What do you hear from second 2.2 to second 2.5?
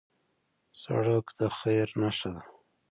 ده.